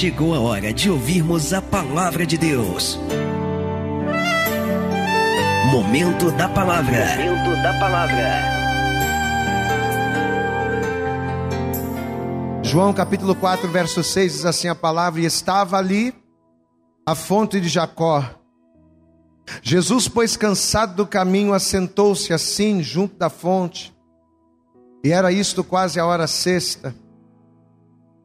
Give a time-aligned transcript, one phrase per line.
[0.00, 2.98] chegou a hora de ouvirmos a palavra de Deus.
[5.70, 7.04] Momento da palavra.
[7.18, 8.40] Momento da palavra.
[12.62, 16.14] João capítulo 4, verso 6 diz assim a palavra: E estava ali
[17.06, 18.24] a fonte de Jacó.
[19.60, 23.94] Jesus, pois cansado do caminho, assentou-se assim junto da fonte.
[25.04, 26.94] E era isto quase a hora sexta.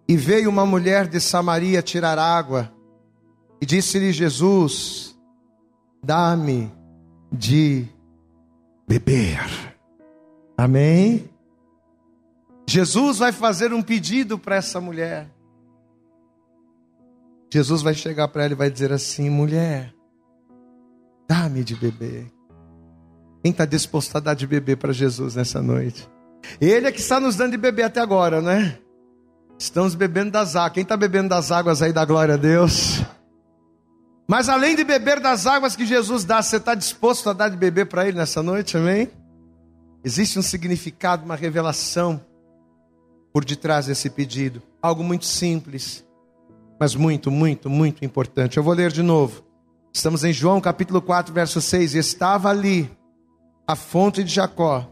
[0.07, 2.71] E veio uma mulher de Samaria tirar água.
[3.59, 5.17] E disse-lhe Jesus:
[6.03, 6.71] Dá-me
[7.31, 7.87] de
[8.87, 9.39] beber.
[10.57, 11.29] Amém?
[12.67, 15.29] Jesus vai fazer um pedido para essa mulher.
[17.51, 19.93] Jesus vai chegar para ela e vai dizer assim: mulher,
[21.27, 22.31] dá-me de beber.
[23.41, 26.09] Quem está disposto a dar de beber para Jesus nessa noite?
[26.59, 28.79] Ele é que está nos dando de beber até agora, né?
[29.57, 30.73] Estamos bebendo das águas.
[30.73, 33.01] Quem está bebendo das águas aí da glória a Deus?
[34.27, 37.57] Mas além de beber das águas que Jesus dá, você está disposto a dar de
[37.57, 39.09] beber para Ele nessa noite, amém?
[40.03, 42.19] Existe um significado, uma revelação
[43.31, 44.61] por detrás desse pedido.
[44.81, 46.05] Algo muito simples,
[46.79, 48.57] mas muito, muito, muito importante.
[48.57, 49.43] Eu vou ler de novo.
[49.93, 51.95] Estamos em João capítulo 4, verso 6.
[51.95, 52.89] E estava ali
[53.67, 54.89] a fonte de Jacó.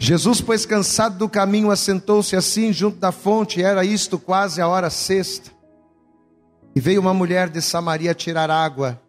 [0.00, 4.90] Jesus, pois cansado do caminho, assentou-se assim junto da fonte, era isto quase a hora
[4.90, 5.50] sexta.
[6.74, 9.00] E veio uma mulher de Samaria tirar água.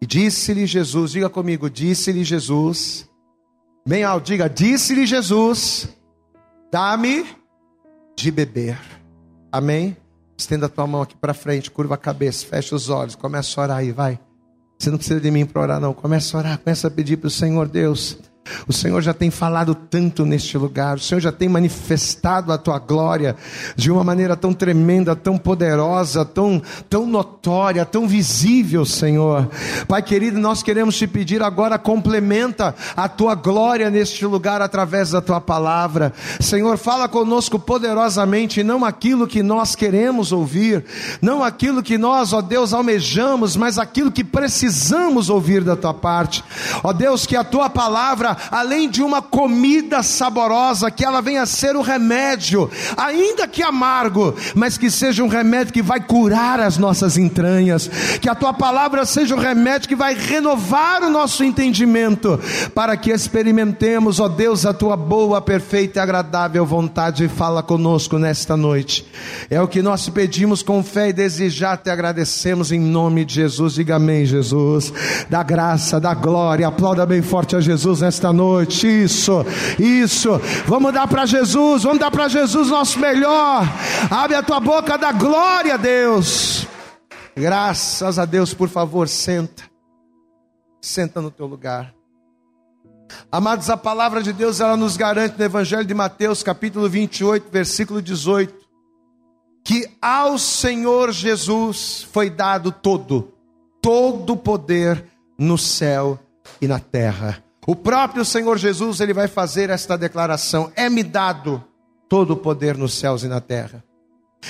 [0.00, 3.08] E disse-lhe Jesus, diga comigo, disse-lhe Jesus,
[3.86, 5.88] bem alto, diga, disse-lhe Jesus,
[6.72, 7.26] dá-me
[8.16, 8.78] de beber.
[9.52, 9.96] Amém?
[10.36, 13.64] Estenda a tua mão aqui para frente, curva a cabeça, fecha os olhos, começa a
[13.64, 14.18] orar aí, vai.
[14.78, 15.92] Você não precisa de mim para orar, não.
[15.92, 18.16] Começa a orar, começa a pedir para o Senhor Deus.
[18.66, 22.78] O Senhor já tem falado tanto neste lugar, o Senhor já tem manifestado a tua
[22.78, 23.36] glória
[23.76, 29.48] de uma maneira tão tremenda, tão poderosa, tão, tão notória, tão visível, Senhor.
[29.86, 35.20] Pai querido, nós queremos te pedir agora, complementa a tua glória neste lugar através da
[35.20, 36.12] tua palavra.
[36.40, 40.84] Senhor, fala conosco poderosamente, não aquilo que nós queremos ouvir,
[41.20, 46.42] não aquilo que nós, ó Deus, almejamos, mas aquilo que precisamos ouvir da tua parte.
[46.82, 51.46] Ó Deus, que a tua palavra além de uma comida saborosa, que ela venha a
[51.46, 56.78] ser o remédio, ainda que amargo, mas que seja um remédio que vai curar as
[56.78, 57.90] nossas entranhas,
[58.20, 62.38] que a tua palavra seja o remédio que vai renovar o nosso entendimento,
[62.74, 68.56] para que experimentemos, ó Deus, a tua boa, perfeita e agradável vontade, fala conosco nesta
[68.56, 69.06] noite.
[69.48, 73.74] É o que nós pedimos com fé e desejar te agradecemos em nome de Jesus.
[73.74, 74.92] Diga amém, Jesus.
[75.28, 78.86] Da graça, da glória, aplauda bem forte a Jesus nesta nesta noite.
[78.86, 79.44] Isso,
[79.78, 80.30] isso.
[80.66, 83.64] Vamos dar para Jesus, vamos dar para Jesus nosso melhor.
[84.10, 86.66] Abre a tua boca da glória a Deus.
[87.34, 89.62] Graças a Deus, por favor, senta.
[90.82, 91.94] Senta no teu lugar.
[93.32, 98.00] Amados, a palavra de Deus ela nos garante no Evangelho de Mateus, capítulo 28, versículo
[98.00, 98.54] 18,
[99.64, 103.32] que ao Senhor Jesus foi dado todo,
[103.82, 105.04] todo o poder
[105.36, 106.18] no céu
[106.60, 107.42] e na terra.
[107.70, 111.62] O próprio Senhor Jesus, ele vai fazer esta declaração: é-me dado
[112.08, 113.84] todo o poder nos céus e na terra.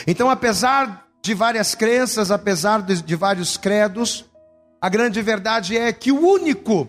[0.06, 4.24] Então, apesar de várias crenças, apesar de, de vários credos,
[4.80, 6.88] a grande verdade é que o único,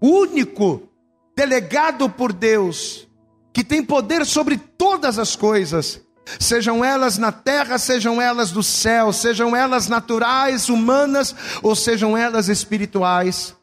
[0.00, 0.88] único
[1.36, 3.06] delegado por Deus,
[3.52, 6.00] que tem poder sobre todas as coisas,
[6.40, 12.48] sejam elas na terra, sejam elas do céu, sejam elas naturais, humanas ou sejam elas
[12.48, 13.54] espirituais,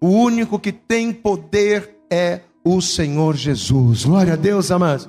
[0.00, 4.04] o único que tem poder é o Senhor Jesus.
[4.04, 5.08] Glória a Deus, amados.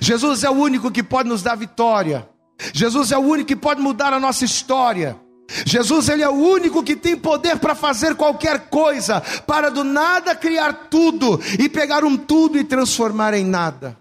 [0.00, 2.28] Jesus é o único que pode nos dar vitória.
[2.72, 5.16] Jesus é o único que pode mudar a nossa história.
[5.64, 10.34] Jesus ele é o único que tem poder para fazer qualquer coisa, para do nada
[10.34, 13.96] criar tudo e pegar um tudo e transformar em nada.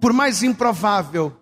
[0.00, 1.36] Por mais improvável,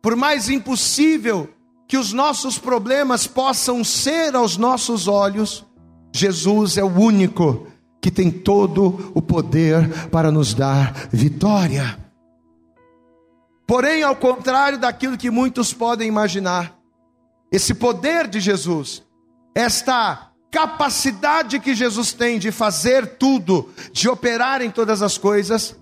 [0.00, 1.48] por mais impossível
[1.88, 5.64] que os nossos problemas possam ser aos nossos olhos,
[6.12, 7.66] Jesus é o único
[8.00, 11.98] que tem todo o poder para nos dar vitória.
[13.66, 16.76] Porém, ao contrário daquilo que muitos podem imaginar,
[17.50, 19.02] esse poder de Jesus,
[19.54, 25.76] esta capacidade que Jesus tem de fazer tudo, de operar em todas as coisas,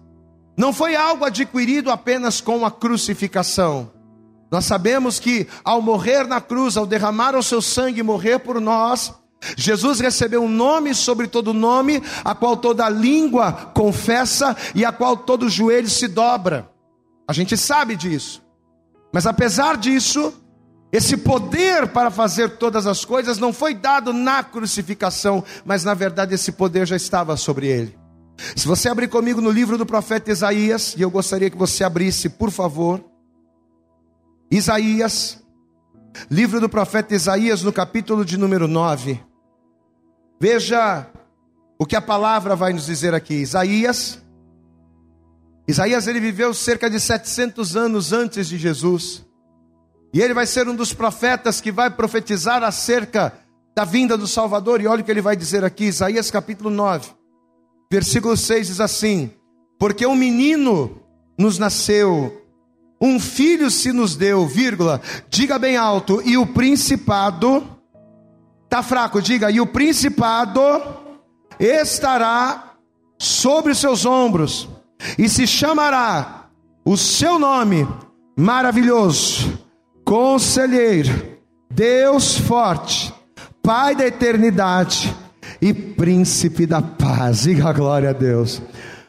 [0.56, 3.91] não foi algo adquirido apenas com a crucificação.
[4.50, 8.61] Nós sabemos que ao morrer na cruz, ao derramar o seu sangue e morrer por
[8.61, 9.15] nós,
[9.56, 15.16] Jesus recebeu um nome sobre todo nome, a qual toda língua confessa e a qual
[15.16, 16.70] todo joelho se dobra.
[17.26, 18.42] A gente sabe disso.
[19.12, 20.32] Mas apesar disso,
[20.92, 26.34] Esse poder para fazer todas as coisas não foi dado na crucificação, mas na verdade
[26.34, 27.96] esse poder já estava sobre ele.
[28.56, 32.28] Se você abrir comigo no livro do profeta Isaías, e eu gostaria que você abrisse,
[32.28, 33.04] por favor.
[34.50, 35.40] Isaías,
[36.28, 39.20] livro do profeta Isaías, no capítulo de número 9.
[40.40, 41.06] Veja
[41.78, 43.34] o que a palavra vai nos dizer aqui.
[43.34, 44.19] Isaías,
[45.69, 49.25] Isaías ele viveu cerca de 700 anos antes de Jesus.
[50.14, 53.32] E ele vai ser um dos profetas que vai profetizar acerca
[53.76, 54.81] da vinda do Salvador.
[54.81, 57.10] E olha o que ele vai dizer aqui, Isaías capítulo 9,
[57.92, 59.31] versículo 6 diz assim:
[59.78, 61.02] Porque um menino
[61.38, 62.44] nos nasceu,
[63.00, 67.80] um filho se nos deu, vírgula, diga bem alto, e o principado,
[68.70, 70.61] tá fraco, diga, e o principado
[71.58, 72.75] estará
[73.19, 74.69] sobre os seus ombros,
[75.19, 76.46] e se chamará
[76.84, 77.87] o seu nome
[78.37, 79.58] maravilhoso
[80.11, 81.38] Conselheiro,
[81.70, 83.14] Deus forte,
[83.62, 85.14] Pai da eternidade
[85.61, 87.43] e Príncipe da paz.
[87.43, 88.61] Diga a glória a Deus.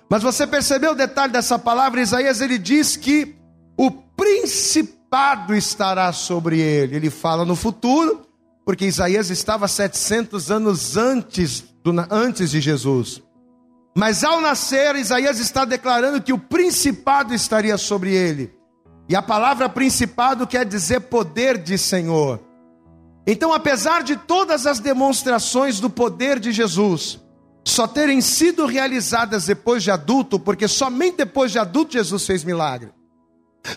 [0.07, 2.01] Mas você percebeu o detalhe dessa palavra?
[2.01, 3.35] Isaías ele diz que
[3.75, 6.97] o principado estará sobre ele.
[6.97, 8.21] Ele fala no futuro,
[8.65, 13.21] porque Isaías estava 700 anos antes, do, antes de Jesus.
[13.95, 18.53] Mas ao nascer, Isaías está declarando que o principado estaria sobre ele.
[19.09, 22.39] E a palavra principado quer dizer poder de Senhor.
[23.27, 27.19] Então, apesar de todas as demonstrações do poder de Jesus
[27.63, 32.91] só terem sido realizadas depois de adulto, porque somente depois de adulto Jesus fez milagre.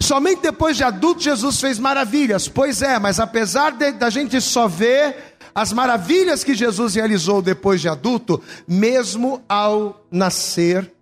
[0.01, 2.49] Somente depois de adulto Jesus fez maravilhas.
[2.49, 7.89] Pois é, mas apesar da gente só ver as maravilhas que Jesus realizou depois de
[7.89, 10.93] adulto, mesmo ao nascer,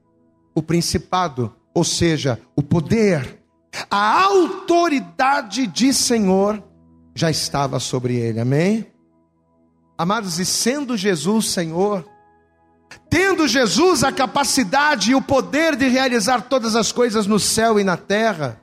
[0.55, 3.41] o principado, ou seja, o poder,
[3.91, 6.63] a autoridade de Senhor
[7.15, 8.87] já estava sobre ele, amém?
[9.97, 12.05] Amados, e sendo Jesus Senhor,
[13.09, 17.85] tendo Jesus a capacidade e o poder de realizar todas as coisas no céu e
[17.85, 18.62] na terra,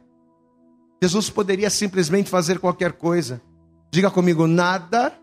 [1.01, 3.41] Jesus poderia simplesmente fazer qualquer coisa.
[3.91, 5.13] Diga comigo, nada,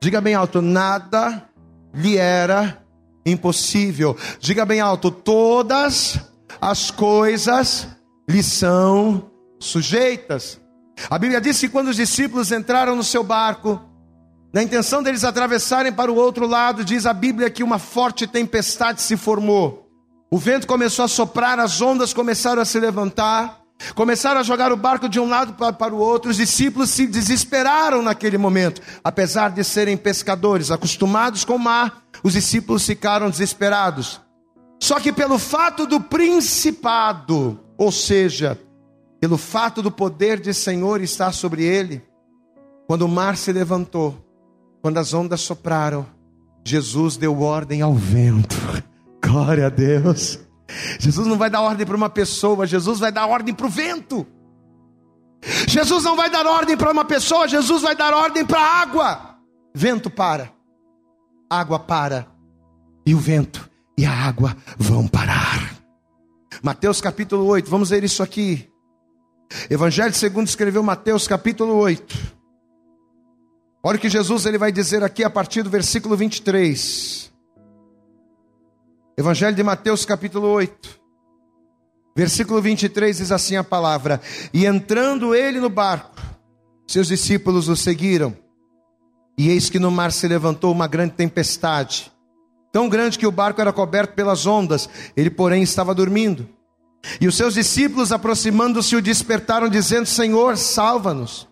[0.00, 1.48] diga bem alto, nada
[1.94, 2.82] lhe era
[3.24, 4.16] impossível.
[4.40, 6.18] Diga bem alto, todas
[6.60, 7.88] as coisas
[8.28, 9.30] lhe são
[9.60, 10.60] sujeitas.
[11.10, 13.80] A Bíblia diz que quando os discípulos entraram no seu barco,
[14.52, 19.00] na intenção deles atravessarem para o outro lado, diz a Bíblia que uma forte tempestade
[19.00, 19.88] se formou.
[20.30, 23.61] O vento começou a soprar, as ondas começaram a se levantar,
[23.94, 26.30] começaram a jogar o barco de um lado para o outro.
[26.30, 32.32] Os discípulos se desesperaram naquele momento, apesar de serem pescadores, acostumados com o mar, os
[32.34, 34.20] discípulos ficaram desesperados.
[34.80, 38.58] Só que pelo fato do principado, ou seja,
[39.20, 42.02] pelo fato do poder de Senhor estar sobre ele,
[42.88, 44.18] quando o mar se levantou,
[44.82, 46.04] quando as ondas sopraram,
[46.64, 48.56] Jesus deu ordem ao vento.
[49.24, 50.40] Glória a Deus.
[50.98, 54.26] Jesus não vai dar ordem para uma pessoa, Jesus vai dar ordem para o vento.
[55.66, 59.38] Jesus não vai dar ordem para uma pessoa, Jesus vai dar ordem para a água.
[59.74, 60.52] Vento para,
[61.48, 62.26] água para,
[63.06, 65.82] e o vento e a água vão parar.
[66.62, 68.68] Mateus capítulo 8, vamos ver isso aqui.
[69.68, 72.42] Evangelho segundo escreveu Mateus capítulo 8.
[73.82, 77.31] Olha o que Jesus ele vai dizer aqui a partir do versículo 23.
[79.16, 81.00] Evangelho de Mateus capítulo 8.
[82.16, 84.20] Versículo 23 diz assim a palavra:
[84.52, 86.20] E entrando ele no barco,
[86.86, 88.36] seus discípulos o seguiram.
[89.38, 92.12] E eis que no mar se levantou uma grande tempestade
[92.72, 96.48] tão grande que o barco era coberto pelas ondas, ele, porém, estava dormindo.
[97.20, 101.46] E os seus discípulos, aproximando-se, o despertaram, dizendo: Senhor, salva-nos,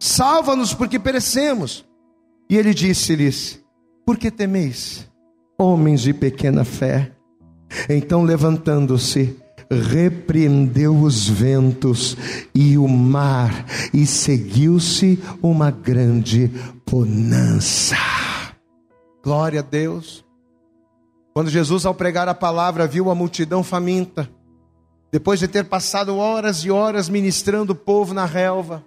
[0.00, 1.84] salva-nos, porque perecemos.
[2.48, 3.60] E ele disse-lhes:
[4.06, 5.06] Por que temeis,
[5.58, 7.12] homens de pequena fé?
[7.88, 9.36] Então, levantando-se,
[9.70, 12.16] repreendeu os ventos
[12.54, 16.50] e o mar, e seguiu-se uma grande
[16.88, 17.96] bonança.
[19.22, 20.24] Glória a Deus.
[21.34, 24.30] Quando Jesus, ao pregar a palavra, viu a multidão faminta,
[25.12, 28.84] depois de ter passado horas e horas ministrando o povo na relva,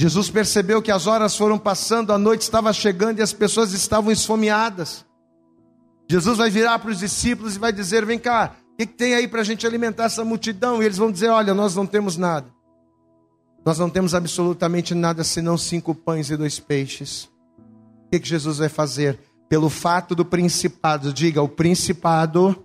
[0.00, 4.10] Jesus percebeu que as horas foram passando, a noite estava chegando e as pessoas estavam
[4.10, 5.04] esfomeadas.
[6.10, 9.14] Jesus vai virar para os discípulos e vai dizer: Vem cá, o que, que tem
[9.14, 10.82] aí para a gente alimentar essa multidão?
[10.82, 12.46] E eles vão dizer: Olha, nós não temos nada.
[13.64, 17.24] Nós não temos absolutamente nada senão cinco pães e dois peixes.
[18.06, 19.18] O que, que Jesus vai fazer?
[19.48, 22.64] pelo fato do principado, diga o principado,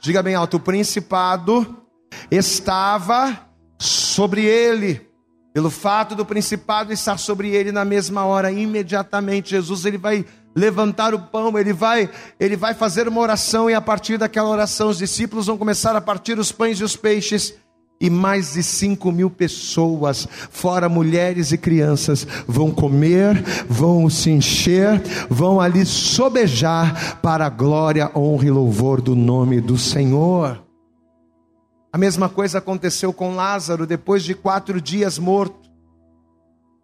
[0.00, 1.82] diga bem alto, o principado
[2.30, 3.48] estava
[3.78, 5.08] sobre ele.
[5.52, 10.24] Pelo fato do principado estar sobre ele na mesma hora, imediatamente Jesus ele vai
[10.54, 14.88] levantar o pão, ele vai, ele vai fazer uma oração e a partir daquela oração
[14.88, 17.54] os discípulos vão começar a partir os pães e os peixes
[18.00, 25.02] e mais de cinco mil pessoas, fora mulheres e crianças, vão comer, vão se encher,
[25.28, 30.64] vão ali sobejar para a glória, honra e louvor do nome do Senhor.
[31.92, 35.59] A mesma coisa aconteceu com Lázaro depois de quatro dias morto.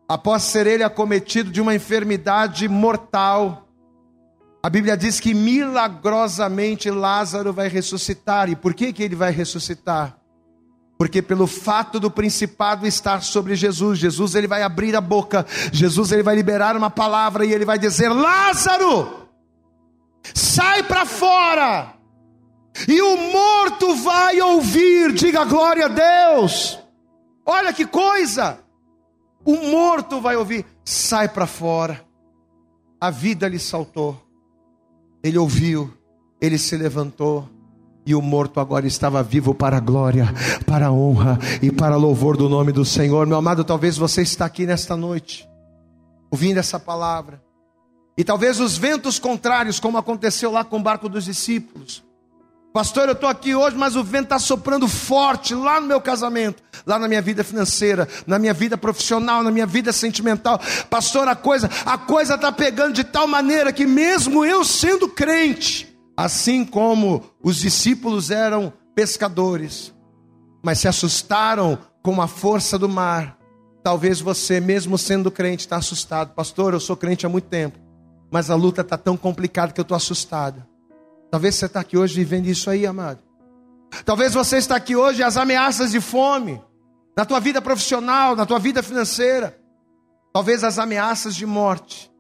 [0.09, 3.67] Após ser ele acometido de uma enfermidade mortal,
[4.63, 8.49] a Bíblia diz que milagrosamente Lázaro vai ressuscitar.
[8.49, 10.17] E por que, que ele vai ressuscitar?
[10.99, 16.11] Porque pelo fato do principado estar sobre Jesus, Jesus ele vai abrir a boca, Jesus
[16.11, 19.29] ele vai liberar uma palavra e ele vai dizer: Lázaro,
[20.35, 21.95] sai para fora.
[22.89, 26.79] E o morto vai ouvir, diga glória a Deus.
[27.45, 28.66] Olha que coisa!
[29.47, 32.05] O morto vai ouvir, sai para fora.
[33.01, 34.21] A vida lhe saltou.
[35.23, 35.93] Ele ouviu,
[36.41, 37.49] ele se levantou.
[38.05, 40.27] E o morto agora estava vivo para a glória,
[40.67, 43.27] para a honra e para louvor do nome do Senhor.
[43.27, 45.49] Meu amado, talvez você está aqui nesta noite,
[46.31, 47.43] ouvindo essa palavra.
[48.17, 52.06] E talvez os ventos contrários, como aconteceu lá com o barco dos discípulos,
[52.77, 56.63] Pastor, eu estou aqui hoje, mas o vento está soprando forte lá no meu casamento,
[56.85, 60.61] lá na minha vida financeira, na minha vida profissional, na minha vida sentimental.
[60.91, 65.99] Pastor, a coisa, a coisa está pegando de tal maneira que mesmo eu sendo crente,
[66.15, 69.95] assim como os discípulos eram pescadores,
[70.63, 73.39] mas se assustaram com a força do mar.
[73.83, 76.35] Talvez você, mesmo sendo crente, está assustado.
[76.35, 77.79] Pastor, eu sou crente há muito tempo,
[78.31, 80.76] mas a luta está tão complicada que eu estou assustado.
[81.31, 83.21] Talvez você está aqui hoje vivendo isso aí, amado.
[84.05, 86.61] Talvez você está aqui hoje as ameaças de fome
[87.17, 89.59] na tua vida profissional, na tua vida financeira.
[90.33, 92.11] Talvez as ameaças de morte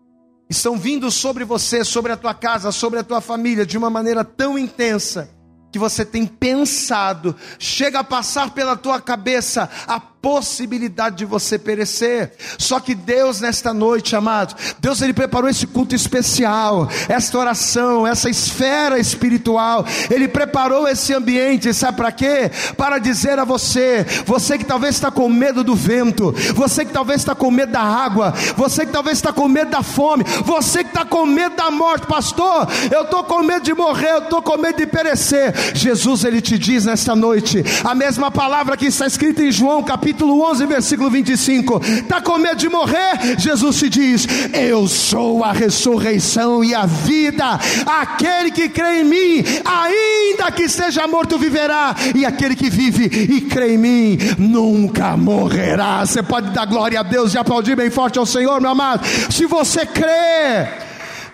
[0.49, 4.25] estão vindo sobre você, sobre a tua casa, sobre a tua família de uma maneira
[4.25, 5.29] tão intensa
[5.71, 12.33] que você tem pensado, chega a passar pela tua cabeça a possibilidade de você perecer.
[12.59, 18.29] Só que Deus nesta noite, amado, Deus ele preparou esse culto especial, esta oração, essa
[18.29, 19.87] esfera espiritual.
[20.11, 22.51] Ele preparou esse ambiente, sabe para quê?
[22.77, 27.21] Para dizer a você, você que talvez está com medo do vento, você que talvez
[27.21, 30.91] está com medo da água, você que talvez está com medo da fome, você que
[30.91, 34.59] está com medo da morte, pastor, eu estou com medo de morrer, eu estou com
[34.59, 35.55] medo de perecer.
[35.73, 40.16] Jesus ele te diz nesta noite a mesma palavra que está escrita em João capítulo
[40.17, 41.83] capítulo 11, versículo 25.
[41.85, 43.39] Está com medo de morrer?
[43.39, 47.61] Jesus te diz: Eu sou a ressurreição e a vida.
[47.85, 51.95] Aquele que crê em mim, ainda que esteja morto, viverá.
[52.15, 56.07] E aquele que vive e crê em mim, nunca morrerá.
[56.07, 59.07] Você pode dar glória a Deus e aplaudir bem forte ao Senhor, meu amado.
[59.31, 60.67] Se você crê,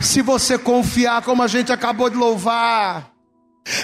[0.00, 3.11] se você confiar, como a gente acabou de louvar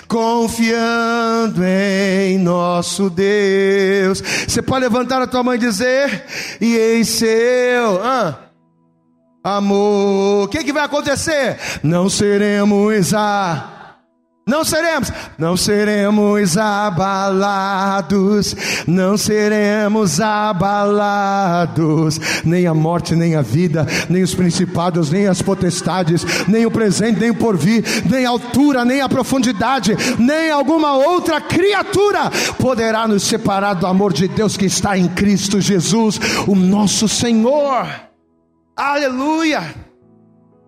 [0.06, 4.20] confiando em nosso Deus.
[4.20, 6.24] Você pode levantar a tua mão e dizer:
[6.60, 8.38] E em seu ah,
[9.42, 11.58] amor, o que, que vai acontecer?
[11.82, 13.77] Não seremos a
[14.48, 24.22] não seremos, não seremos abalados, não seremos abalados, nem a morte, nem a vida, nem
[24.22, 29.02] os principados, nem as potestades, nem o presente, nem o porvir, nem a altura, nem
[29.02, 34.96] a profundidade, nem alguma outra criatura poderá nos separar do amor de Deus que está
[34.96, 37.86] em Cristo Jesus, o nosso Senhor.
[38.74, 39.74] Aleluia!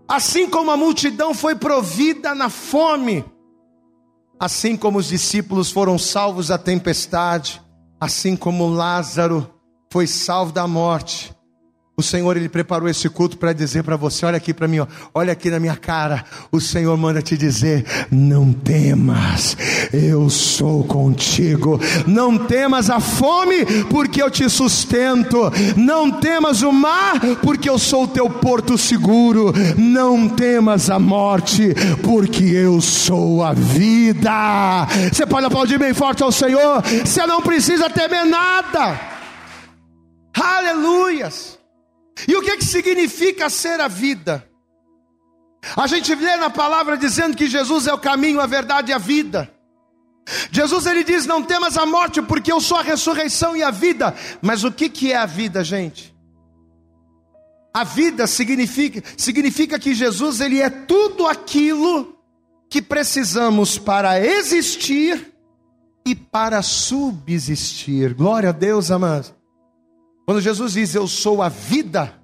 [0.06, 3.24] Assim como a multidão foi provida na fome,
[4.40, 7.60] Assim como os discípulos foram salvos da tempestade,
[8.00, 9.54] assim como Lázaro
[9.92, 11.30] foi salvo da morte,
[12.00, 14.86] o Senhor ele preparou esse culto para dizer para você, olha aqui para mim, ó,
[15.14, 16.24] olha aqui na minha cara.
[16.50, 19.56] O Senhor manda te dizer: não temas,
[19.92, 21.78] eu sou contigo.
[22.06, 25.52] Não temas a fome, porque eu te sustento.
[25.76, 29.52] Não temas o mar, porque eu sou o teu porto seguro.
[29.76, 34.86] Não temas a morte, porque eu sou a vida.
[35.12, 36.82] Você pode aplaudir bem forte ao Senhor.
[36.82, 38.98] Você não precisa temer nada.
[40.34, 41.59] Aleluias.
[42.26, 44.46] E o que, que significa ser a vida?
[45.76, 48.98] A gente lê na palavra dizendo que Jesus é o caminho, a verdade e a
[48.98, 49.52] vida.
[50.50, 54.14] Jesus ele diz: Não temas a morte, porque eu sou a ressurreição e a vida.
[54.40, 56.14] Mas o que, que é a vida, gente?
[57.72, 62.16] A vida significa, significa que Jesus ele é tudo aquilo
[62.68, 65.32] que precisamos para existir
[66.06, 68.14] e para subsistir.
[68.14, 69.39] Glória a Deus, amados.
[70.30, 72.14] Quando Jesus diz eu sou a vida,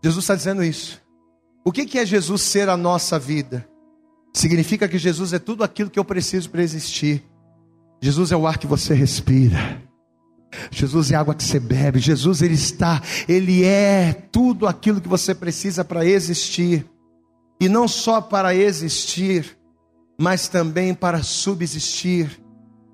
[0.00, 1.02] Jesus está dizendo isso.
[1.64, 3.68] O que é Jesus ser a nossa vida?
[4.32, 7.24] Significa que Jesus é tudo aquilo que eu preciso para existir.
[8.00, 9.82] Jesus é o ar que você respira.
[10.70, 11.98] Jesus é a água que você bebe.
[11.98, 16.86] Jesus ele está, ele é tudo aquilo que você precisa para existir.
[17.60, 19.58] E não só para existir,
[20.16, 22.43] mas também para subsistir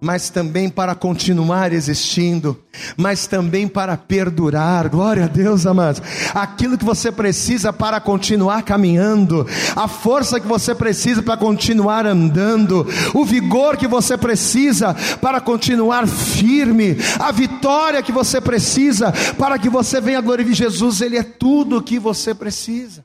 [0.01, 2.59] mas também para continuar existindo,
[2.97, 4.89] mas também para perdurar.
[4.89, 6.03] Glória a Deus, amados.
[6.35, 12.87] Aquilo que você precisa para continuar caminhando, a força que você precisa para continuar andando,
[13.15, 19.69] o vigor que você precisa para continuar firme, a vitória que você precisa para que
[19.69, 23.05] você venha glorificar Jesus, ele é tudo o que você precisa.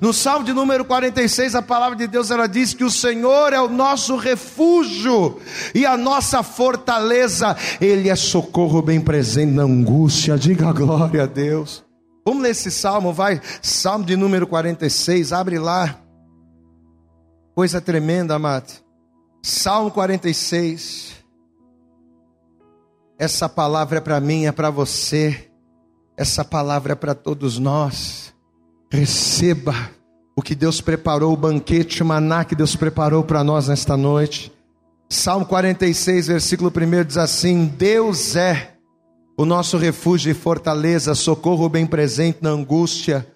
[0.00, 3.60] No Salmo de número 46, a palavra de Deus ela diz que o Senhor é
[3.60, 5.40] o nosso refúgio
[5.74, 10.36] e a nossa fortaleza, ele é socorro bem presente na angústia.
[10.36, 11.84] Diga glória a Deus.
[12.26, 13.40] Vamos ler esse salmo, vai.
[13.62, 15.96] Salmo de número 46, abre lá.
[17.54, 18.72] Coisa tremenda, amado.
[19.42, 21.14] Salmo 46.
[23.18, 25.48] Essa palavra é para mim, é para você.
[26.16, 28.25] Essa palavra é para todos nós.
[28.96, 29.90] Receba
[30.34, 34.50] o que Deus preparou, o banquete, o maná que Deus preparou para nós nesta noite.
[35.06, 38.72] Salmo 46, versículo 1 diz assim: Deus é
[39.36, 43.26] o nosso refúgio e fortaleza, socorro bem presente na angústia.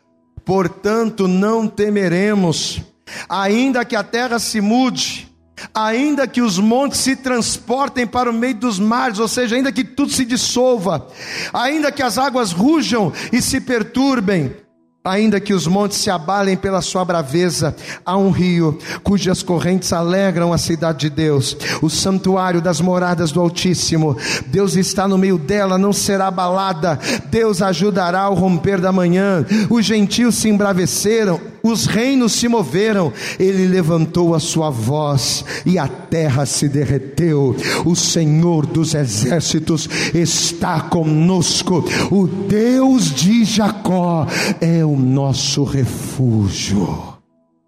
[0.47, 2.81] Portanto, não temeremos,
[3.29, 5.31] ainda que a terra se mude,
[5.75, 9.85] ainda que os montes se transportem para o meio dos mares, ou seja, ainda que
[9.85, 11.07] tudo se dissolva,
[11.53, 14.57] ainda que as águas rujam e se perturbem,
[15.03, 20.53] Ainda que os montes se abalem pela sua braveza, há um rio cujas correntes alegram
[20.53, 24.15] a cidade de Deus, o santuário das moradas do Altíssimo.
[24.49, 26.99] Deus está no meio dela, não será abalada.
[27.31, 29.43] Deus ajudará ao romper da manhã.
[29.71, 33.13] Os gentios se embraveceram, os reinos se moveram.
[33.39, 37.55] Ele levantou a sua voz e a terra se derreteu.
[37.85, 41.85] O Senhor dos exércitos está conosco.
[42.11, 44.27] O Deus de Jacó
[44.61, 47.15] é o nosso refúgio.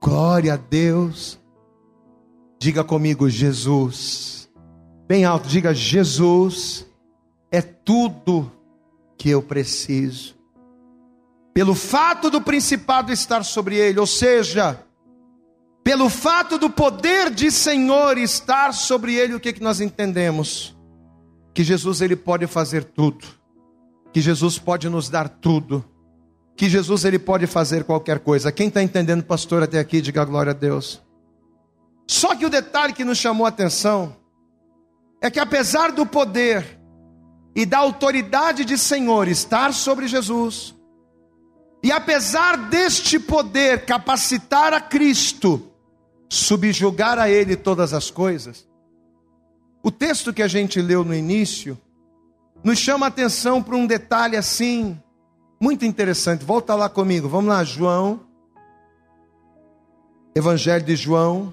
[0.00, 1.38] Glória a Deus.
[2.58, 4.48] Diga comigo, Jesus.
[5.08, 6.86] Bem alto, diga: Jesus
[7.50, 8.50] é tudo
[9.18, 10.34] que eu preciso.
[11.54, 14.82] Pelo fato do principado estar sobre ele, ou seja,
[15.84, 20.76] pelo fato do poder de Senhor estar sobre ele, o que, que nós entendemos?
[21.52, 23.26] Que Jesus ele pode fazer tudo,
[24.12, 25.84] que Jesus pode nos dar tudo,
[26.56, 28.52] que Jesus ele pode fazer qualquer coisa.
[28.52, 31.02] Quem está entendendo, pastor, até aqui, diga glória a Deus.
[32.06, 34.16] Só que o detalhe que nos chamou a atenção
[35.20, 36.78] é que apesar do poder
[37.54, 40.74] e da autoridade de Senhor estar sobre Jesus,
[41.82, 45.70] e apesar deste poder capacitar a Cristo,
[46.28, 48.68] subjugar a Ele todas as coisas,
[49.82, 51.76] o texto que a gente leu no início
[52.62, 55.00] nos chama a atenção para um detalhe assim
[55.60, 56.44] muito interessante.
[56.44, 57.28] Volta lá comigo.
[57.28, 58.20] Vamos lá, João.
[60.34, 61.52] Evangelho de João.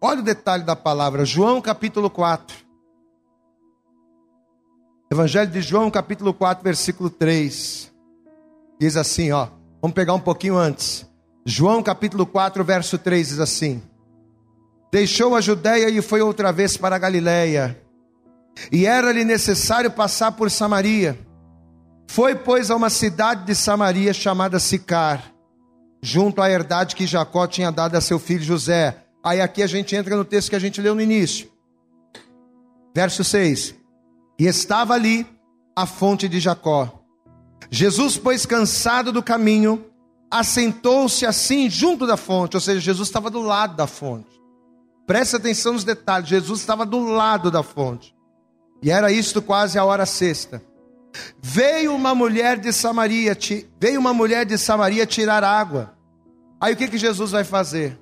[0.00, 1.24] Olha o detalhe da palavra.
[1.24, 2.56] João capítulo 4.
[5.10, 7.91] Evangelho de João capítulo 4, versículo 3.
[8.82, 9.46] Diz assim, ó.
[9.80, 11.06] Vamos pegar um pouquinho antes.
[11.46, 13.80] João capítulo 4, verso 3 diz assim:
[14.90, 17.80] Deixou a Judéia e foi outra vez para a Galiléia.
[18.72, 21.16] E era-lhe necessário passar por Samaria.
[22.08, 25.32] Foi, pois, a uma cidade de Samaria chamada Sicar,
[26.02, 28.96] junto à herdade que Jacó tinha dado a seu filho José.
[29.22, 31.48] Aí aqui a gente entra no texto que a gente leu no início.
[32.92, 33.76] Verso 6.
[34.40, 35.24] E estava ali
[35.76, 37.01] a fonte de Jacó.
[37.70, 39.84] Jesus, pois, cansado do caminho,
[40.30, 44.40] assentou-se assim junto da fonte, ou seja, Jesus estava do lado da fonte.
[45.06, 48.14] Preste atenção nos detalhes, Jesus estava do lado da fonte.
[48.82, 50.62] E era isto quase a hora sexta.
[51.42, 53.36] Veio uma mulher de Samaria,
[53.78, 55.92] veio uma mulher de Samaria tirar água.
[56.60, 57.98] Aí o que que Jesus vai fazer?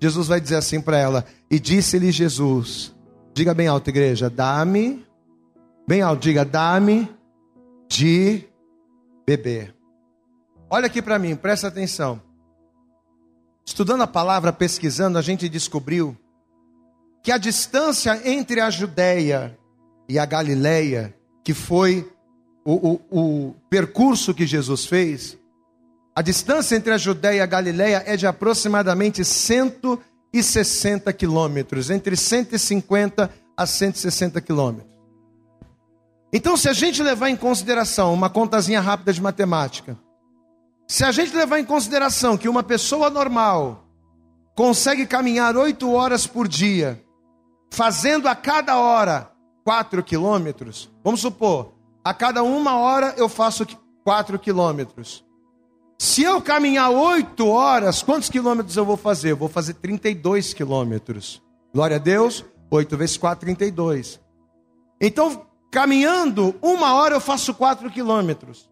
[0.00, 2.92] Jesus vai dizer assim para ela: E disse-lhe Jesus:
[3.32, 5.06] Diga bem alto, igreja, dá-me,
[5.86, 7.08] bem alto, diga, dá-me
[7.88, 8.44] de
[9.26, 9.74] beber.
[10.68, 12.20] Olha aqui para mim, presta atenção.
[13.64, 16.16] Estudando a palavra, pesquisando, a gente descobriu
[17.22, 19.56] que a distância entre a Judéia
[20.08, 22.10] e a Galileia, que foi
[22.64, 25.38] o, o, o percurso que Jesus fez,
[26.14, 33.30] a distância entre a Judéia e a Galiléia é de aproximadamente 160 quilômetros, entre 150
[33.56, 34.91] a 160 quilômetros.
[36.32, 39.98] Então, se a gente levar em consideração uma contazinha rápida de matemática,
[40.88, 43.84] se a gente levar em consideração que uma pessoa normal
[44.54, 47.02] consegue caminhar oito horas por dia,
[47.70, 49.30] fazendo a cada hora
[49.64, 53.66] quatro quilômetros, vamos supor, a cada uma hora eu faço
[54.02, 55.24] quatro quilômetros.
[55.98, 59.30] Se eu caminhar oito horas, quantos quilômetros eu vou fazer?
[59.30, 61.40] Eu vou fazer 32 quilômetros.
[61.72, 64.20] Glória a Deus, 8 vezes 4, 32.
[65.00, 68.70] Então, caminhando uma hora eu faço 4 quilômetros.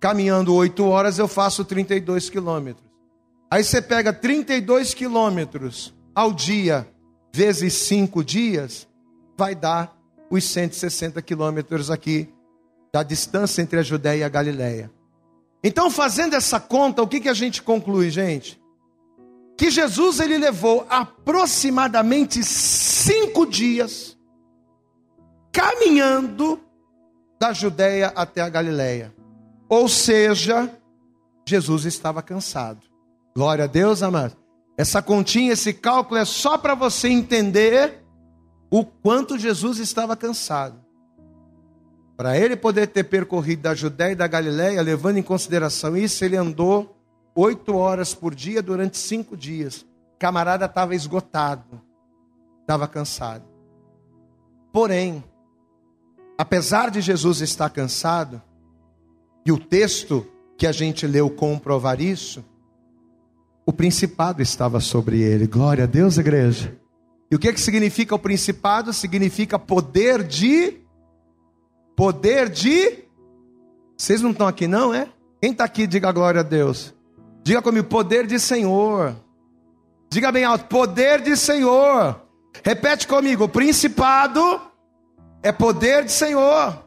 [0.00, 2.84] Caminhando 8 horas eu faço 32 quilômetros.
[3.48, 6.86] Aí você pega 32 quilômetros ao dia,
[7.32, 8.88] vezes 5 dias,
[9.38, 9.96] vai dar
[10.28, 12.28] os 160 quilômetros aqui
[12.92, 14.90] da distância entre a Judéia e a Galiléia.
[15.62, 18.60] Então, fazendo essa conta, o que, que a gente conclui, gente?
[19.56, 24.13] Que Jesus ele levou aproximadamente cinco dias
[25.54, 26.60] caminhando
[27.38, 29.14] da Judéia até a Galiléia.
[29.68, 30.68] Ou seja,
[31.48, 32.80] Jesus estava cansado.
[33.34, 34.36] Glória a Deus, amado.
[34.76, 38.02] Essa continha, esse cálculo é só para você entender
[38.68, 40.82] o quanto Jesus estava cansado.
[42.16, 46.36] Para ele poder ter percorrido da Judéia e da Galiléia, levando em consideração isso, ele
[46.36, 46.96] andou
[47.36, 49.82] oito horas por dia durante cinco dias.
[50.14, 51.80] O camarada estava esgotado,
[52.62, 53.44] estava cansado.
[54.72, 55.22] Porém,
[56.38, 58.42] apesar de Jesus estar cansado,
[59.46, 62.44] e o texto que a gente leu comprovar isso,
[63.66, 65.46] o principado estava sobre ele.
[65.46, 66.76] Glória a Deus, igreja.
[67.30, 68.92] E o que, que significa o principado?
[68.92, 70.84] Significa poder de
[71.96, 73.04] Poder de.
[73.96, 75.08] Vocês não estão aqui, não, é?
[75.40, 76.92] Quem está aqui, diga glória a Deus.
[77.42, 79.14] Diga comigo, poder de Senhor.
[80.10, 82.20] Diga bem alto, poder de Senhor.
[82.64, 84.60] Repete comigo, principado
[85.44, 86.82] é poder de Senhor.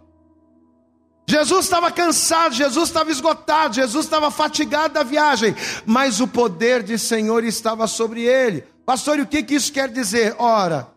[1.30, 6.98] Jesus estava cansado, Jesus estava esgotado, Jesus estava fatigado da viagem, mas o poder de
[6.98, 8.64] Senhor estava sobre ele.
[8.84, 10.36] Pastor, e o que, que isso quer dizer?
[10.40, 10.88] Ora,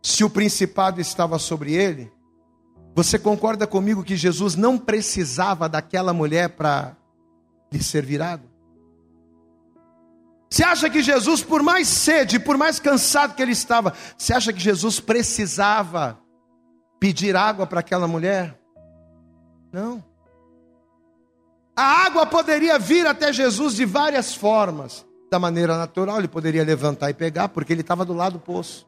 [0.00, 2.12] se o principado estava sobre ele,
[2.94, 6.96] você concorda comigo que Jesus não precisava daquela mulher para
[7.72, 8.48] lhe servir água?
[10.48, 14.52] Você acha que Jesus, por mais sede, por mais cansado que ele estava, você acha
[14.52, 16.21] que Jesus precisava
[17.02, 18.56] pedir água para aquela mulher?
[19.72, 20.04] Não.
[21.74, 25.04] A água poderia vir até Jesus de várias formas.
[25.28, 28.86] Da maneira natural, ele poderia levantar e pegar, porque ele estava do lado do poço.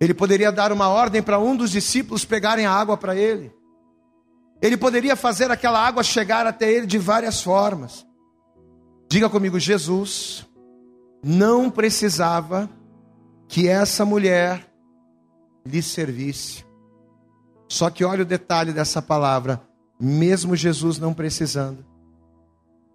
[0.00, 3.54] Ele poderia dar uma ordem para um dos discípulos pegarem a água para ele.
[4.60, 8.04] Ele poderia fazer aquela água chegar até ele de várias formas.
[9.08, 10.44] Diga comigo, Jesus
[11.22, 12.68] não precisava
[13.46, 14.68] que essa mulher
[15.64, 16.71] lhe servisse.
[17.72, 19.58] Só que olha o detalhe dessa palavra,
[19.98, 21.82] mesmo Jesus não precisando,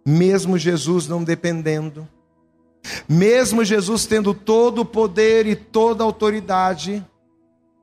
[0.06, 2.08] mesmo Jesus não dependendo,
[3.10, 7.04] mesmo Jesus tendo todo o poder e toda a autoridade,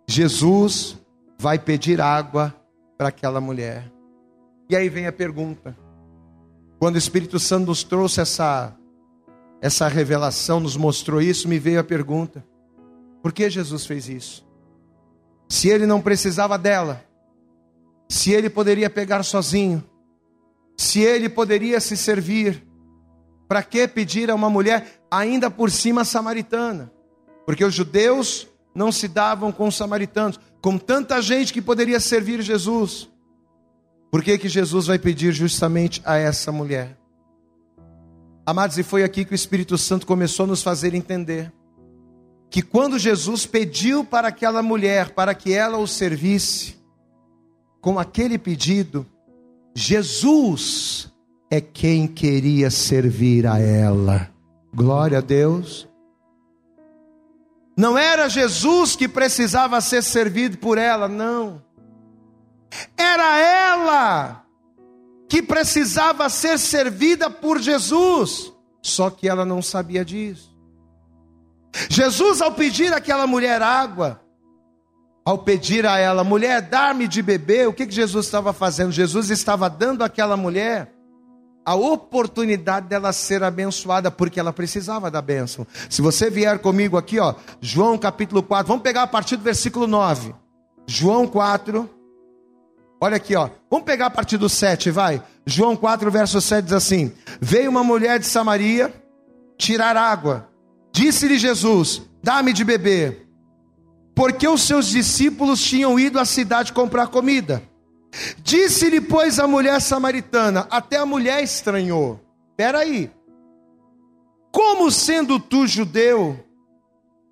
[0.06, 0.96] Jesus
[1.36, 2.54] vai pedir água
[2.96, 3.90] para aquela mulher.
[4.70, 5.76] E aí vem a pergunta:
[6.78, 8.72] quando o Espírito Santo nos trouxe essa,
[9.60, 12.46] essa revelação, nos mostrou isso, me veio a pergunta:
[13.20, 14.43] por que Jesus fez isso?
[15.48, 17.04] Se ele não precisava dela,
[18.08, 19.84] se ele poderia pegar sozinho,
[20.76, 22.66] se ele poderia se servir,
[23.48, 26.90] para que pedir a uma mulher, ainda por cima samaritana?
[27.46, 32.42] Porque os judeus não se davam com os samaritanos, com tanta gente que poderia servir
[32.42, 33.08] Jesus.
[34.10, 36.96] Por que, que Jesus vai pedir justamente a essa mulher?
[38.46, 41.52] Amados, e foi aqui que o Espírito Santo começou a nos fazer entender
[42.50, 46.76] que quando Jesus pediu para aquela mulher, para que ela o servisse,
[47.80, 49.06] com aquele pedido,
[49.74, 51.12] Jesus
[51.50, 54.30] é quem queria servir a ela.
[54.72, 55.88] Glória a Deus.
[57.76, 61.62] Não era Jesus que precisava ser servido por ela, não.
[62.96, 64.44] Era ela
[65.28, 70.53] que precisava ser servida por Jesus, só que ela não sabia disso.
[71.88, 74.20] Jesus, ao pedir àquela mulher água,
[75.24, 78.92] ao pedir a ela, mulher, dar-me de beber, o que, que Jesus estava fazendo?
[78.92, 80.92] Jesus estava dando àquela mulher
[81.64, 85.66] a oportunidade dela ser abençoada, porque ela precisava da bênção.
[85.88, 89.86] Se você vier comigo aqui, ó, João capítulo 4, vamos pegar a partir do versículo
[89.86, 90.34] 9.
[90.86, 91.88] João 4,
[93.00, 95.22] olha aqui, ó, vamos pegar a partir do 7, vai.
[95.46, 98.92] João 4, verso 7 diz assim: Veio uma mulher de Samaria
[99.56, 100.48] tirar água,
[100.94, 103.26] disse-lhe Jesus: Dá-me de beber.
[104.14, 107.62] porque os seus discípulos tinham ido à cidade comprar comida.
[108.38, 112.20] Disse-lhe, pois, a mulher samaritana, até a mulher estranhou.
[112.50, 113.10] Espera aí.
[114.52, 116.38] Como sendo tu judeu,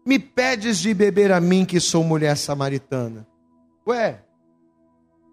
[0.04, 3.24] me pedes de beber a mim que sou mulher samaritana?
[3.86, 4.20] Ué,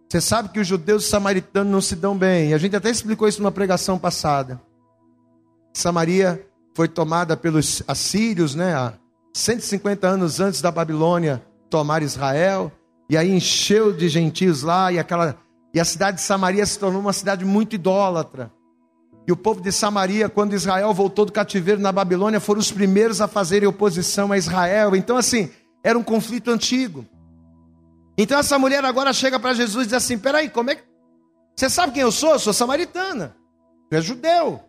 [0.07, 2.53] você sabe que os judeus e os samaritanos não se dão bem.
[2.53, 4.61] A gente até explicou isso numa pregação passada.
[5.73, 6.45] Samaria
[6.79, 8.73] foi tomada pelos assírios, né?
[8.73, 8.93] Há
[9.33, 12.71] 150 anos antes da Babilônia tomar Israel.
[13.09, 15.37] E aí encheu de gentios lá e aquela
[15.73, 18.49] e a cidade de Samaria se tornou uma cidade muito idólatra.
[19.27, 23.19] E o povo de Samaria, quando Israel voltou do cativeiro na Babilônia, foram os primeiros
[23.19, 24.95] a fazerem oposição a Israel.
[24.95, 25.51] Então, assim,
[25.83, 27.05] era um conflito antigo.
[28.17, 30.83] Então, essa mulher agora chega para Jesus e diz assim: peraí, como é que.
[31.57, 32.31] Você sabe quem eu sou?
[32.31, 33.35] Eu sou samaritana.
[33.89, 34.68] Tu é judeu.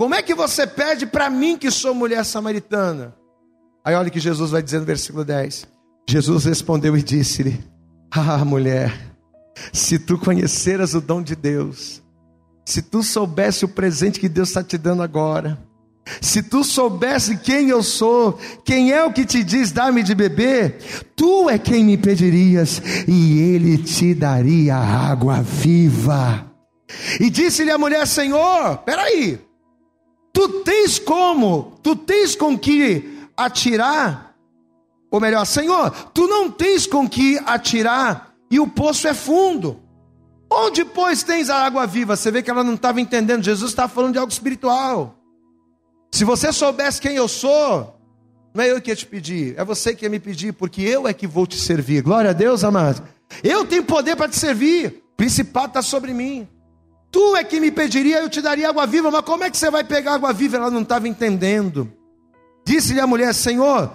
[0.00, 3.14] Como é que você pede para mim que sou mulher samaritana?
[3.84, 5.68] Aí olha o que Jesus vai dizer no versículo 10.
[6.08, 7.62] Jesus respondeu e disse-lhe:
[8.10, 8.98] Ah, mulher,
[9.74, 12.02] se tu conheceras o dom de Deus,
[12.64, 15.58] se tu soubesse o presente que Deus está te dando agora,
[16.18, 20.78] se tu soubesse quem eu sou, quem é o que te diz dá-me de beber,
[21.14, 26.50] tu é quem me pedirias e ele te daria água viva.
[27.20, 29.38] E disse-lhe a mulher: Senhor, peraí,
[30.40, 34.34] tu tens como, tu tens com que atirar,
[35.10, 39.78] ou melhor, Senhor, tu não tens com que atirar e o poço é fundo.
[40.50, 42.16] Onde, pois, tens a água viva?
[42.16, 43.44] Você vê que ela não estava entendendo.
[43.44, 45.14] Jesus está falando de algo espiritual.
[46.10, 48.00] Se você soubesse quem eu sou,
[48.54, 51.06] não é eu que ia te pedir, é você que ia me pedir, porque eu
[51.06, 52.02] é que vou te servir.
[52.02, 53.06] Glória a Deus, amado.
[53.44, 55.04] Eu tenho poder para te servir.
[55.12, 56.48] O principado está sobre mim.
[57.10, 59.70] Tu é que me pediria, eu te daria água viva, mas como é que você
[59.70, 60.56] vai pegar água viva?
[60.56, 61.92] Ela não estava entendendo.
[62.64, 63.90] Disse-lhe a mulher: Senhor,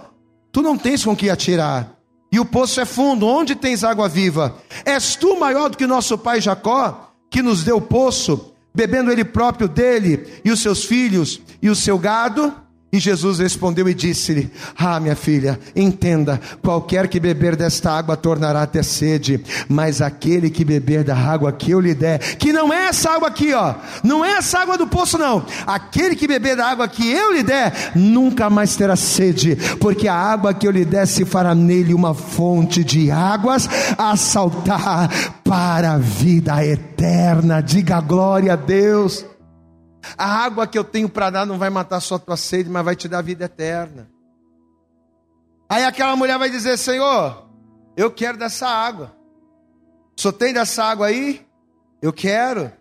[0.52, 1.96] tu não tens com que atirar
[2.30, 4.56] e o poço é fundo, onde tens água viva?
[4.84, 9.24] És tu maior do que nosso pai Jacó, que nos deu o poço, bebendo ele
[9.24, 12.54] próprio dele, e os seus filhos, e o seu gado?
[12.92, 18.62] E Jesus respondeu e disse-lhe: Ah, minha filha, entenda: qualquer que beber desta água tornará
[18.62, 22.72] a ter sede, mas aquele que beber da água que eu lhe der, que não
[22.72, 25.44] é essa água aqui, ó, não é essa água do poço, não.
[25.66, 30.14] Aquele que beber da água que eu lhe der, nunca mais terá sede, porque a
[30.14, 33.68] água que eu lhe der se fará nele uma fonte de águas
[33.98, 35.10] a saltar
[35.42, 37.60] para a vida eterna.
[37.60, 39.24] Diga glória a Deus.
[40.16, 42.94] A água que eu tenho para dar não vai matar só tua sede, mas vai
[42.94, 44.08] te dar vida eterna.
[45.68, 47.48] Aí aquela mulher vai dizer: Senhor,
[47.96, 49.14] eu quero dessa água.
[50.16, 51.44] Só tem dessa água aí?
[52.00, 52.72] Eu quero.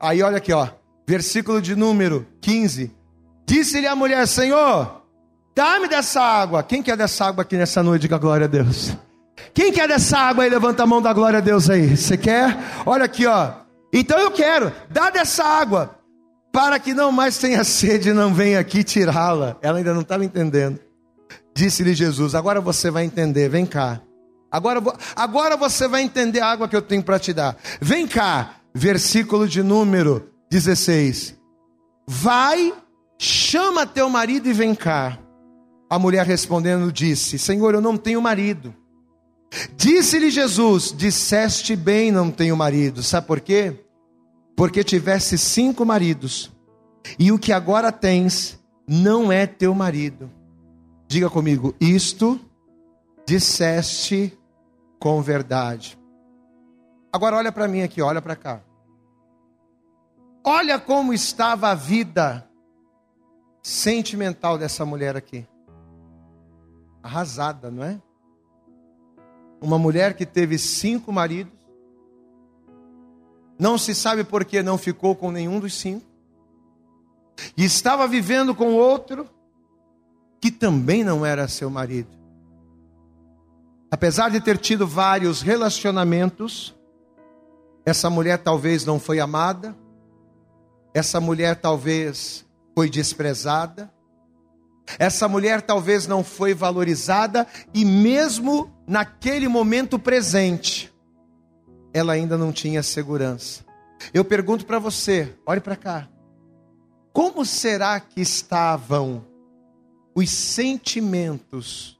[0.00, 0.68] Aí olha aqui, ó,
[1.06, 2.94] versículo de número 15.
[3.46, 5.02] Disse-lhe a mulher: Senhor,
[5.54, 6.62] dá-me dessa água.
[6.62, 8.02] Quem quer dessa água aqui nessa noite?
[8.02, 8.96] Diga glória a Deus.
[9.52, 10.50] Quem quer dessa água aí?
[10.50, 11.96] Levanta a mão da glória a Deus aí.
[11.96, 12.56] Você quer?
[12.84, 13.52] Olha aqui, ó.
[13.92, 14.72] Então eu quero.
[14.90, 15.96] Dá dessa água
[16.54, 19.56] para que não mais tenha sede, não venha aqui tirá-la.
[19.60, 20.78] Ela ainda não estava entendendo.
[21.52, 24.00] Disse-lhe Jesus: Agora você vai entender, vem cá.
[24.52, 24.80] Agora,
[25.16, 27.56] agora você vai entender a água que eu tenho para te dar.
[27.80, 31.34] Vem cá, versículo de número 16.
[32.06, 32.72] Vai,
[33.18, 35.18] chama teu marido e vem cá.
[35.90, 38.72] A mulher respondendo disse: Senhor, eu não tenho marido.
[39.76, 43.02] Disse-lhe Jesus: Disseste bem, não tenho marido.
[43.02, 43.83] Sabe por quê?
[44.56, 46.52] Porque tivesse cinco maridos,
[47.18, 50.30] e o que agora tens não é teu marido.
[51.08, 52.40] Diga comigo, isto
[53.26, 54.36] disseste
[54.98, 55.98] com verdade.
[57.12, 58.60] Agora olha para mim aqui, olha para cá.
[60.42, 62.48] Olha como estava a vida
[63.62, 65.46] sentimental dessa mulher aqui.
[67.02, 68.00] Arrasada, não é?
[69.60, 71.52] Uma mulher que teve cinco maridos,
[73.58, 76.06] não se sabe por que não ficou com nenhum dos cinco.
[77.56, 79.28] E estava vivendo com outro
[80.40, 82.10] que também não era seu marido.
[83.90, 86.74] Apesar de ter tido vários relacionamentos,
[87.86, 89.74] essa mulher talvez não foi amada,
[90.92, 93.92] essa mulher talvez foi desprezada,
[94.98, 100.93] essa mulher talvez não foi valorizada, e mesmo naquele momento presente,
[101.94, 103.64] ela ainda não tinha segurança.
[104.12, 106.08] Eu pergunto para você, olhe para cá.
[107.12, 109.24] Como será que estavam
[110.12, 111.96] os sentimentos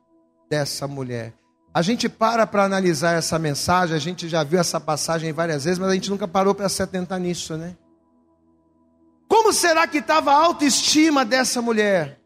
[0.51, 1.33] dessa mulher?
[1.73, 5.79] A gente para para analisar essa mensagem, a gente já viu essa passagem várias vezes,
[5.79, 7.77] mas a gente nunca parou para se atentar nisso, né?
[9.29, 12.21] Como será que estava a autoestima dessa mulher?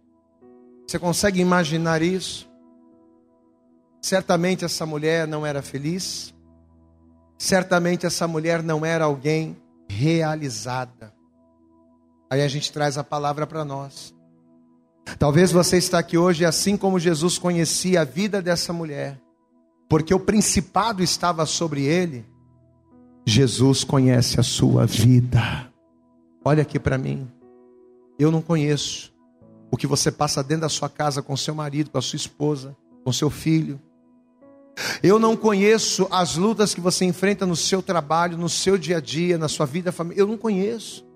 [0.86, 2.48] Você consegue imaginar isso?
[4.00, 6.34] Certamente essa mulher não era feliz,
[7.38, 9.56] certamente essa mulher não era alguém
[9.88, 11.14] realizada.
[12.28, 14.14] Aí a gente traz a palavra para nós.
[15.18, 19.18] Talvez você está aqui hoje assim como Jesus conhecia a vida dessa mulher,
[19.88, 22.26] porque o principado estava sobre ele.
[23.24, 25.72] Jesus conhece a sua vida.
[26.44, 27.30] Olha aqui para mim.
[28.18, 29.12] Eu não conheço
[29.70, 32.76] o que você passa dentro da sua casa com seu marido, com a sua esposa,
[33.04, 33.80] com seu filho.
[35.02, 39.00] Eu não conheço as lutas que você enfrenta no seu trabalho, no seu dia a
[39.00, 40.20] dia, na sua vida familiar.
[40.20, 41.06] Eu não conheço.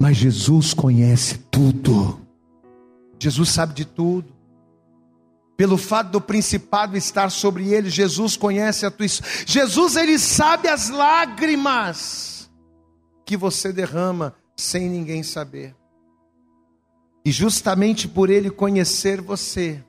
[0.00, 2.20] Mas Jesus conhece tudo.
[3.18, 4.32] Jesus sabe de tudo.
[5.56, 9.06] Pelo fato do principado estar sobre ele, Jesus conhece a tua
[9.44, 12.50] Jesus ele sabe as lágrimas
[13.26, 15.76] que você derrama sem ninguém saber.
[17.24, 19.84] E justamente por ele conhecer você,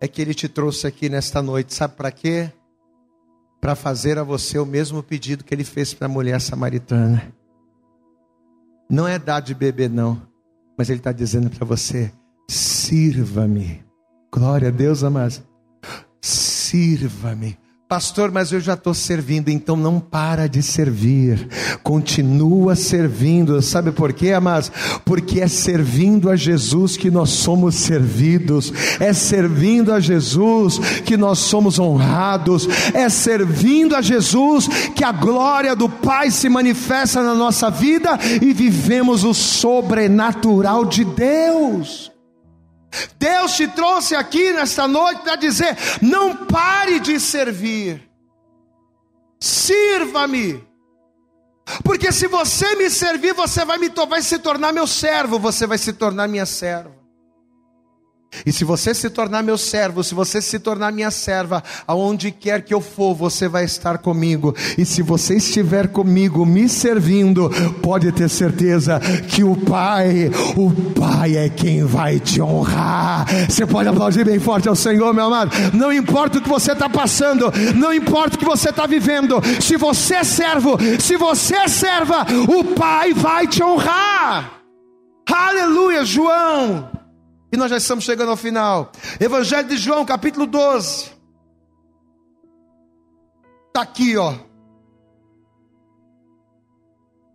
[0.00, 1.74] é que ele te trouxe aqui nesta noite.
[1.74, 2.50] Sabe para quê?
[3.60, 7.32] Para fazer a você o mesmo pedido que ele fez para a mulher samaritana.
[8.88, 10.20] Não é dar de beber, não.
[10.76, 12.10] Mas ele está dizendo para você:
[12.48, 13.84] Sirva-me.
[14.32, 15.42] Glória a Deus, amados.
[16.20, 17.58] Sirva-me.
[17.90, 21.48] Pastor, mas eu já estou servindo, então não para de servir,
[21.82, 24.70] continua servindo, sabe por quê, amados?
[25.04, 31.40] Porque é servindo a Jesus que nós somos servidos, é servindo a Jesus que nós
[31.40, 37.72] somos honrados, é servindo a Jesus que a glória do Pai se manifesta na nossa
[37.72, 42.12] vida e vivemos o sobrenatural de Deus.
[43.18, 48.08] Deus te trouxe aqui nesta noite para dizer: não pare de servir,
[49.38, 50.68] sirva-me.
[51.84, 55.78] Porque se você me servir, você vai, me, vai se tornar meu servo, você vai
[55.78, 56.99] se tornar minha serva.
[58.46, 62.62] E se você se tornar meu servo, se você se tornar minha serva, aonde quer
[62.62, 64.54] que eu for, você vai estar comigo.
[64.78, 67.50] E se você estiver comigo, me servindo,
[67.82, 73.26] pode ter certeza que o Pai, o Pai é quem vai te honrar.
[73.48, 75.50] Você pode aplaudir bem forte ao Senhor, meu amado.
[75.74, 79.40] Não importa o que você está passando, não importa o que você está vivendo.
[79.60, 84.60] Se você é servo, se você é serva, o Pai vai te honrar.
[85.26, 86.99] Aleluia, João.
[87.52, 88.92] E nós já estamos chegando ao final.
[89.18, 91.10] Evangelho de João, capítulo 12.
[93.68, 94.34] Está aqui, ó.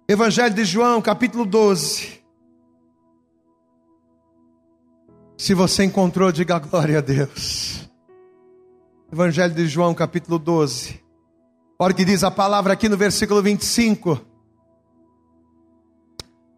[0.07, 2.23] Evangelho de João, capítulo 12.
[5.37, 7.89] Se você encontrou, diga glória a Deus.
[9.11, 11.03] Evangelho de João, capítulo 12.
[11.77, 14.19] Olha o que diz a palavra aqui no versículo 25.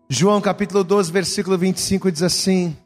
[0.09, 2.77] João capítulo 12, versículo 25 diz assim: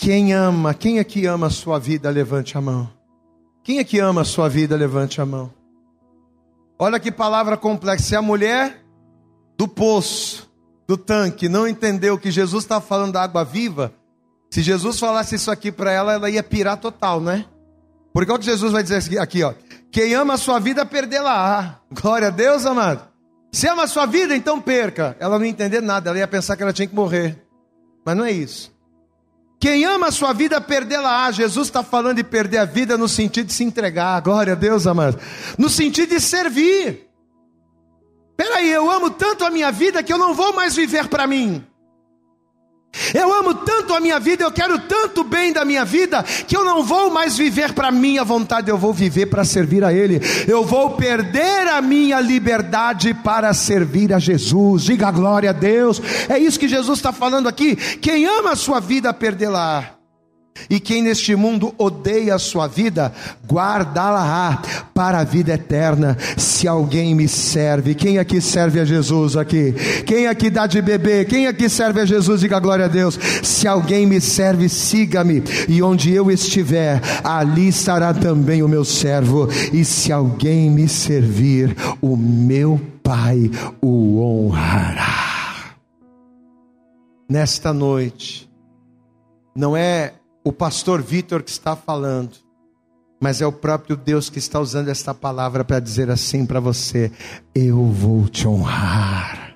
[0.00, 2.88] quem ama, quem aqui ama a sua vida, levante a mão.
[3.64, 5.52] Quem aqui ama a sua vida, levante a mão.
[6.78, 8.04] Olha que palavra complexa.
[8.04, 8.80] Se a mulher
[9.56, 10.48] do poço,
[10.86, 13.92] do tanque, não entendeu que Jesus está falando da água viva,
[14.48, 17.44] se Jesus falasse isso aqui para ela, ela ia pirar total, né?
[18.12, 19.52] Porque o que Jesus vai dizer aqui, ó.
[19.90, 21.80] Quem ama a sua vida, perdê-la.
[21.90, 23.02] Glória a Deus, amado.
[23.50, 25.16] Se ama a sua vida, então perca.
[25.18, 27.36] Ela não ia entender nada, ela ia pensar que ela tinha que morrer.
[28.06, 28.77] Mas não é isso.
[29.60, 31.26] Quem ama a sua vida, perdê-la.
[31.26, 34.20] Ah, Jesus está falando de perder a vida no sentido de se entregar.
[34.20, 35.18] Glória a Deus, amado.
[35.56, 37.08] No sentido de servir.
[38.36, 41.66] Peraí, eu amo tanto a minha vida que eu não vou mais viver para mim.
[43.14, 46.64] Eu amo tanto a minha vida, eu quero tanto bem da minha vida, que eu
[46.64, 50.20] não vou mais viver para minha vontade, eu vou viver para servir a Ele.
[50.46, 54.84] Eu vou perder a minha liberdade para servir a Jesus.
[54.84, 56.00] Diga glória a Deus.
[56.28, 57.76] É isso que Jesus está falando aqui.
[57.76, 59.97] Quem ama a sua vida, perdê-la.
[60.68, 63.12] E quem neste mundo odeia a sua vida,
[63.50, 64.62] guardá-la
[64.94, 67.94] para a vida eterna, se alguém me serve.
[67.94, 69.74] Quem aqui serve a Jesus aqui?
[70.06, 71.26] Quem aqui dá de beber?
[71.26, 72.40] Quem aqui serve a Jesus?
[72.40, 73.18] Diga glória a Deus.
[73.42, 79.48] Se alguém me serve, siga-me, e onde eu estiver, ali estará também o meu servo.
[79.72, 83.50] E se alguém me servir, o meu Pai
[83.80, 85.74] o honrará.
[87.26, 88.50] Nesta noite,
[89.56, 90.12] não é
[90.44, 92.36] o pastor Vitor que está falando,
[93.20, 97.10] mas é o próprio Deus que está usando esta palavra para dizer assim para você:
[97.54, 99.47] Eu vou te honrar.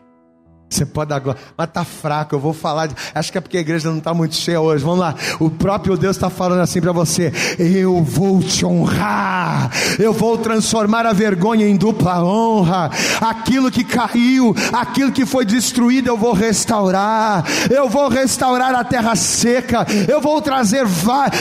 [0.72, 2.34] Você pode dar glória, mas tá fraco.
[2.34, 2.86] Eu vou falar.
[2.86, 2.94] De...
[3.14, 4.82] Acho que é porque a igreja não está muito cheia hoje.
[4.82, 5.14] Vamos lá.
[5.38, 9.70] O próprio Deus está falando assim para você: Eu vou te honrar.
[9.98, 12.90] Eu vou transformar a vergonha em dupla honra.
[13.20, 17.44] Aquilo que caiu, aquilo que foi destruído, eu vou restaurar.
[17.70, 19.86] Eu vou restaurar a terra seca.
[20.08, 20.86] Eu vou trazer,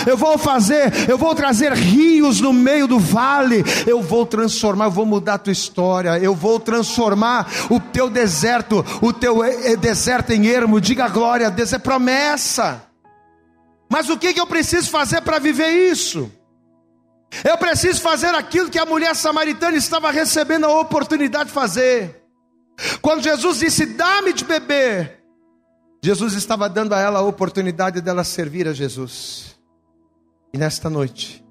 [0.05, 3.63] eu vou fazer, eu vou trazer rios no meio do vale.
[3.87, 6.17] Eu vou transformar, eu vou mudar a tua história.
[6.19, 9.37] Eu vou transformar o teu deserto, o teu
[9.77, 12.81] deserto em ermo, diga glória a Deus, é promessa.
[13.87, 16.31] Mas o que, que eu preciso fazer para viver isso?
[17.45, 22.23] Eu preciso fazer aquilo que a mulher samaritana estava recebendo a oportunidade de fazer.
[23.01, 25.19] Quando Jesus disse: Dá-me de beber,
[26.03, 29.55] Jesus estava dando a ela a oportunidade dela servir a Jesus.
[30.53, 31.45] E nesta noite,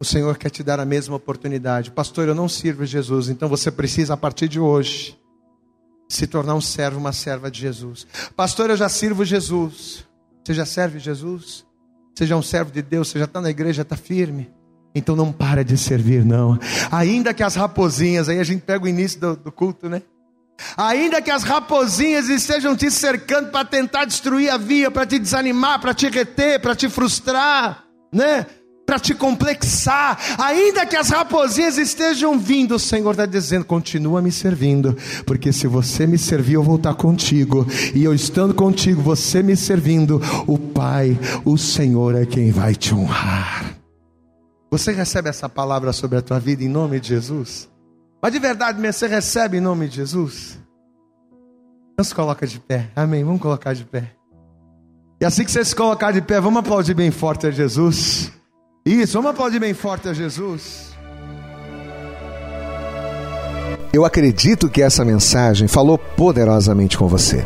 [0.00, 1.90] o Senhor quer te dar a mesma oportunidade.
[1.90, 5.17] Pastor, eu não sirvo Jesus, então você precisa, a partir de hoje,
[6.08, 8.06] se tornar um servo, uma serva de Jesus.
[8.34, 10.06] Pastor, eu já sirvo Jesus.
[10.44, 11.66] Você já serve Jesus?
[12.16, 14.50] Seja um servo de Deus, você já está na igreja, está firme.
[14.94, 16.58] Então não para de servir, não.
[16.90, 20.02] Ainda que as raposinhas, aí a gente pega o início do, do culto, né?
[20.76, 25.80] Ainda que as raposinhas estejam te cercando para tentar destruir a via, para te desanimar,
[25.80, 28.46] para te reter, para te frustrar, né?
[28.88, 34.32] Para te complexar, ainda que as raposinhas estejam vindo, o Senhor está dizendo: continua me
[34.32, 39.42] servindo, porque se você me servir, eu vou estar contigo, e eu estando contigo, você
[39.42, 43.76] me servindo, o Pai, o Senhor é quem vai te honrar.
[44.70, 47.68] Você recebe essa palavra sobre a tua vida em nome de Jesus?
[48.22, 50.58] Mas de verdade você recebe em nome de Jesus?
[52.00, 53.22] Se coloca de pé, amém?
[53.22, 54.14] Vamos colocar de pé.
[55.20, 58.37] E assim que você se colocar de pé, vamos aplaudir bem forte a Jesus.
[58.88, 60.88] Isso, vamos aplaudir bem forte a Jesus.
[63.92, 67.44] Eu acredito que essa mensagem falou poderosamente com você.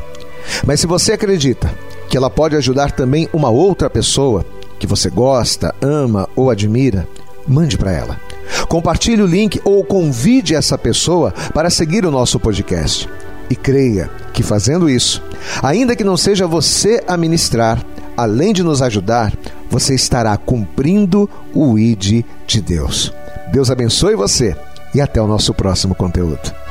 [0.64, 1.68] Mas se você acredita
[2.09, 4.47] que ela pode ajudar também uma outra pessoa
[4.78, 7.09] que você gosta, ama ou admira,
[7.47, 8.20] mande para ela.
[8.68, 13.09] Compartilhe o link ou convide essa pessoa para seguir o nosso podcast.
[13.51, 15.20] E creia que fazendo isso,
[15.61, 17.84] ainda que não seja você a ministrar,
[18.16, 19.32] além de nos ajudar,
[19.73, 23.11] você estará cumprindo o ID de Deus.
[23.51, 24.55] Deus abençoe você
[24.95, 26.61] e até o nosso próximo conteúdo.